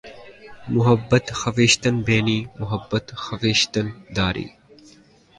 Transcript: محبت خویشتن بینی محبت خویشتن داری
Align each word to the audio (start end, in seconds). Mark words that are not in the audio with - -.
محبت 0.69 1.31
خویشتن 1.33 2.01
بینی 2.01 2.49
محبت 2.59 3.15
خویشتن 3.15 3.93
داری 4.15 4.51